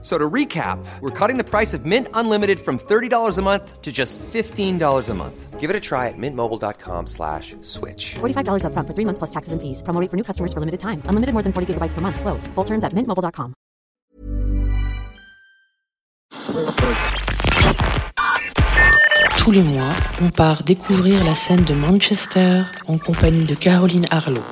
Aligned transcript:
So 0.00 0.16
to 0.16 0.30
recap, 0.30 0.78
we're 1.00 1.10
cutting 1.10 1.38
the 1.38 1.44
price 1.44 1.74
of 1.74 1.84
Mint 1.84 2.06
Unlimited 2.14 2.60
from 2.60 2.78
$30 2.78 3.36
a 3.36 3.42
month 3.42 3.82
to 3.82 3.90
just 3.90 4.16
$15 4.18 5.08
a 5.08 5.14
month. 5.14 5.58
Give 5.58 5.70
it 5.70 5.74
a 5.74 5.80
try 5.80 6.06
at 6.06 6.14
mintmobile.com 6.16 7.08
slash 7.08 7.56
switch. 7.62 8.14
$45 8.20 8.62
upfront 8.62 8.86
for 8.86 8.94
three 8.94 9.04
months 9.04 9.18
plus 9.18 9.30
taxes 9.30 9.52
and 9.52 9.60
fees. 9.60 9.82
Promo 9.82 10.00
rate 10.00 10.08
for 10.08 10.16
new 10.16 10.22
customers 10.22 10.52
for 10.52 10.60
limited 10.60 10.78
time. 10.78 11.02
Unlimited 11.06 11.32
more 11.34 11.42
than 11.42 11.52
40 11.52 11.74
gigabytes 11.74 11.94
per 11.94 12.00
month. 12.00 12.20
Slows. 12.20 12.46
Full 12.54 12.64
terms 12.64 12.84
at 12.84 12.92
mintmobile.com. 12.94 13.54
Tous 19.38 19.50
les 19.50 19.62
mois, 19.62 19.94
on 20.20 20.30
part 20.30 20.62
découvrir 20.62 21.24
la 21.24 21.34
scène 21.34 21.64
de 21.64 21.74
Manchester 21.74 22.62
en 22.86 22.98
compagnie 22.98 23.46
de 23.46 23.54
Caroline 23.54 24.06
Harlow. 24.10 24.44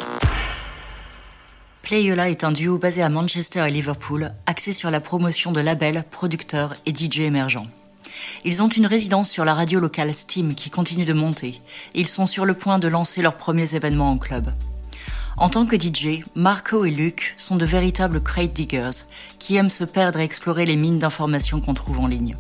Playola 1.86 2.30
est 2.30 2.42
un 2.42 2.50
duo 2.50 2.78
basé 2.78 3.00
à 3.00 3.08
Manchester 3.08 3.64
et 3.64 3.70
Liverpool, 3.70 4.32
axé 4.46 4.72
sur 4.72 4.90
la 4.90 4.98
promotion 4.98 5.52
de 5.52 5.60
labels, 5.60 6.02
producteurs 6.10 6.74
et 6.84 6.92
DJ 6.92 7.20
émergents. 7.20 7.68
Ils 8.44 8.60
ont 8.60 8.66
une 8.68 8.88
résidence 8.88 9.30
sur 9.30 9.44
la 9.44 9.54
radio 9.54 9.78
locale 9.78 10.12
Steam 10.12 10.56
qui 10.56 10.68
continue 10.68 11.04
de 11.04 11.12
monter, 11.12 11.60
ils 11.94 12.08
sont 12.08 12.26
sur 12.26 12.44
le 12.44 12.54
point 12.54 12.80
de 12.80 12.88
lancer 12.88 13.22
leurs 13.22 13.36
premiers 13.36 13.76
événements 13.76 14.10
en 14.10 14.18
club. 14.18 14.52
En 15.36 15.48
tant 15.48 15.64
que 15.64 15.80
DJ, 15.80 16.24
Marco 16.34 16.84
et 16.84 16.90
Luc 16.90 17.34
sont 17.36 17.54
de 17.54 17.64
véritables 17.64 18.20
crate 18.20 18.52
diggers 18.52 19.04
qui 19.38 19.54
aiment 19.54 19.70
se 19.70 19.84
perdre 19.84 20.18
et 20.18 20.24
explorer 20.24 20.66
les 20.66 20.74
mines 20.74 20.98
d'informations 20.98 21.60
qu'on 21.60 21.74
trouve 21.74 22.00
en 22.00 22.08
ligne. 22.08 22.36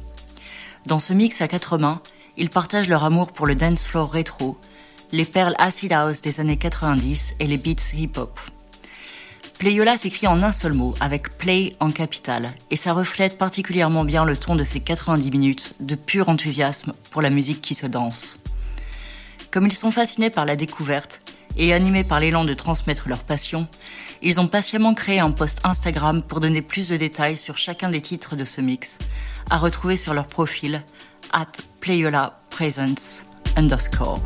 Dans 0.86 0.98
ce 0.98 1.12
mix 1.12 1.40
à 1.40 1.46
quatre 1.46 1.78
mains, 1.78 2.02
ils 2.36 2.50
partagent 2.50 2.88
leur 2.88 3.04
amour 3.04 3.30
pour 3.30 3.46
le 3.46 3.54
dance 3.54 3.86
floor 3.86 4.10
rétro, 4.10 4.58
les 5.12 5.24
perles 5.24 5.54
acid 5.58 5.92
house 5.92 6.20
des 6.20 6.40
années 6.40 6.56
90 6.56 7.36
et 7.38 7.46
les 7.46 7.58
beats 7.58 7.94
hip-hop. 7.94 8.40
Playola 9.58 9.96
s'écrit 9.96 10.26
en 10.26 10.42
un 10.42 10.52
seul 10.52 10.74
mot, 10.74 10.94
avec 11.00 11.38
play 11.38 11.74
en 11.80 11.90
capital, 11.90 12.48
et 12.70 12.76
ça 12.76 12.92
reflète 12.92 13.38
particulièrement 13.38 14.04
bien 14.04 14.26
le 14.26 14.36
ton 14.36 14.54
de 14.54 14.64
ces 14.64 14.80
90 14.80 15.30
minutes 15.30 15.74
de 15.80 15.94
pur 15.94 16.28
enthousiasme 16.28 16.92
pour 17.10 17.22
la 17.22 17.30
musique 17.30 17.62
qui 17.62 17.74
se 17.74 17.86
danse. 17.86 18.38
Comme 19.50 19.66
ils 19.66 19.72
sont 19.72 19.90
fascinés 19.90 20.28
par 20.28 20.44
la 20.44 20.56
découverte 20.56 21.22
et 21.56 21.72
animés 21.72 22.04
par 22.04 22.20
l'élan 22.20 22.44
de 22.44 22.52
transmettre 22.52 23.08
leur 23.08 23.24
passion, 23.24 23.66
ils 24.20 24.40
ont 24.40 24.46
patiemment 24.46 24.92
créé 24.92 25.20
un 25.20 25.30
post 25.30 25.62
Instagram 25.64 26.22
pour 26.22 26.40
donner 26.40 26.60
plus 26.60 26.90
de 26.90 26.98
détails 26.98 27.38
sur 27.38 27.56
chacun 27.56 27.88
des 27.88 28.02
titres 28.02 28.36
de 28.36 28.44
ce 28.44 28.60
mix, 28.60 28.98
à 29.48 29.56
retrouver 29.56 29.96
sur 29.96 30.12
leur 30.12 30.26
profil 30.26 30.82
at 31.32 31.46
Playola 31.80 32.38
Presence 32.50 33.24
underscore. 33.56 34.20